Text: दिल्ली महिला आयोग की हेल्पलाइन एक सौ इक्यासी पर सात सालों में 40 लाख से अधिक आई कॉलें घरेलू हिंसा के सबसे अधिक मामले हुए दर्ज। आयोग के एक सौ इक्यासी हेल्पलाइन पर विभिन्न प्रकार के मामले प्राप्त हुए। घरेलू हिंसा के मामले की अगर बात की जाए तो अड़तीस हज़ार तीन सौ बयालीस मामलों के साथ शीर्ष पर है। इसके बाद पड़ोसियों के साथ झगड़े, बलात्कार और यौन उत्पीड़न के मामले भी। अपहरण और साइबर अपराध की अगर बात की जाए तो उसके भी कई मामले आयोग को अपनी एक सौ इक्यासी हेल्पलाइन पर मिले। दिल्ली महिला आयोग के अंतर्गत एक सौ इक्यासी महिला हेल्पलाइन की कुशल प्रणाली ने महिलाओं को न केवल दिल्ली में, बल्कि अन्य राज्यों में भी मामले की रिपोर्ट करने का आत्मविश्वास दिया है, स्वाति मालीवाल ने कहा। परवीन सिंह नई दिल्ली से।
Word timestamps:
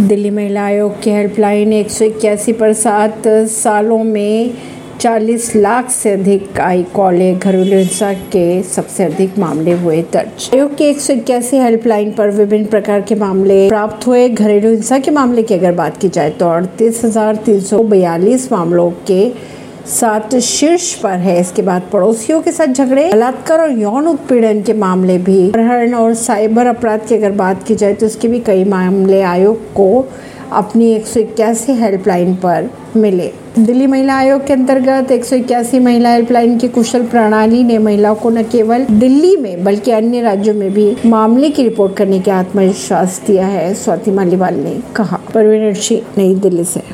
दिल्ली 0.00 0.30
महिला 0.30 0.62
आयोग 0.64 1.00
की 1.02 1.10
हेल्पलाइन 1.10 1.72
एक 1.72 1.90
सौ 1.90 2.04
इक्यासी 2.04 2.52
पर 2.52 2.72
सात 2.72 3.26
सालों 3.50 4.02
में 4.04 4.52
40 5.00 5.54
लाख 5.56 5.90
से 5.90 6.10
अधिक 6.10 6.60
आई 6.60 6.82
कॉलें 6.94 7.38
घरेलू 7.38 7.76
हिंसा 7.76 8.12
के 8.32 8.62
सबसे 8.62 9.04
अधिक 9.04 9.38
मामले 9.38 9.72
हुए 9.72 10.00
दर्ज। 10.12 10.48
आयोग 10.54 10.76
के 10.76 10.88
एक 10.90 11.00
सौ 11.00 11.12
इक्यासी 11.12 11.56
हेल्पलाइन 11.56 12.12
पर 12.12 12.30
विभिन्न 12.30 12.66
प्रकार 12.66 13.00
के 13.00 13.14
मामले 13.14 13.68
प्राप्त 13.68 14.06
हुए। 14.06 14.28
घरेलू 14.28 14.70
हिंसा 14.70 14.98
के 14.98 15.10
मामले 15.10 15.42
की 15.42 15.54
अगर 15.54 15.72
बात 15.74 15.96
की 15.96 16.08
जाए 16.08 16.30
तो 16.30 16.48
अड़तीस 16.48 17.04
हज़ार 17.04 17.36
तीन 17.46 17.60
सौ 17.60 17.82
बयालीस 17.84 18.50
मामलों 18.52 18.90
के 19.06 19.22
साथ 19.86 20.38
शीर्ष 20.38 20.94
पर 20.94 21.10
है। 21.10 21.40
इसके 21.40 21.62
बाद 21.62 21.82
पड़ोसियों 21.92 22.40
के 22.40 22.52
साथ 22.52 22.66
झगड़े, 22.66 23.10
बलात्कार 23.12 23.60
और 23.60 23.70
यौन 23.70 24.06
उत्पीड़न 24.06 24.62
के 24.62 24.72
मामले 24.72 25.18
भी। 25.18 25.48
अपहरण 25.48 25.94
और 25.94 26.14
साइबर 26.14 26.66
अपराध 26.66 27.00
की 27.00 27.14
अगर 27.14 27.30
बात 27.30 27.62
की 27.62 27.74
जाए 27.74 27.94
तो 27.94 28.06
उसके 28.06 28.28
भी 28.28 28.40
कई 28.40 28.64
मामले 28.64 29.22
आयोग 29.22 29.72
को 29.72 30.08
अपनी 30.52 30.92
एक 30.92 31.06
सौ 31.06 31.20
इक्यासी 31.20 31.72
हेल्पलाइन 31.72 32.34
पर 32.34 32.70
मिले। 32.96 33.30
दिल्ली 33.58 33.86
महिला 33.86 34.14
आयोग 34.14 34.46
के 34.46 34.52
अंतर्गत 34.52 35.10
एक 35.12 35.24
सौ 35.24 35.36
इक्यासी 35.36 35.78
महिला 35.78 36.10
हेल्पलाइन 36.10 36.58
की 36.58 36.68
कुशल 36.68 37.02
प्रणाली 37.02 37.62
ने 37.64 37.78
महिलाओं 37.78 38.14
को 38.14 38.30
न 38.30 38.42
केवल 38.42 38.84
दिल्ली 38.84 39.36
में, 39.36 39.64
बल्कि 39.64 39.90
अन्य 39.90 40.20
राज्यों 40.20 40.54
में 40.54 40.72
भी 40.74 40.96
मामले 41.06 41.50
की 41.50 41.62
रिपोर्ट 41.62 41.96
करने 41.96 42.20
का 42.20 42.34
आत्मविश्वास 42.34 43.22
दिया 43.26 43.46
है, 43.46 43.74
स्वाति 43.74 44.10
मालीवाल 44.10 44.54
ने 44.54 44.78
कहा। 44.96 45.20
परवीन 45.34 45.74
सिंह 45.74 46.02
नई 46.18 46.34
दिल्ली 46.34 46.64
से। 46.64 46.80